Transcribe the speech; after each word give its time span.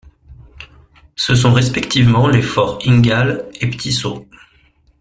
Ce 1.15 1.35
sont 1.35 1.53
respectivement 1.53 2.27
les 2.27 2.41
forts 2.41 2.79
Ingall 2.87 3.45
et 3.59 3.67
P'tit-Sault. 3.69 4.27